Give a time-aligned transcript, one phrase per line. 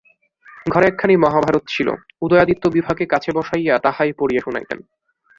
[0.71, 1.87] ঘরে একখানি মহাভারত ছিল,
[2.21, 4.79] উদয়াদিত্য বিভাকে কাছে বসাইয়া তাহাই পড়িয়া শুনাইতেন।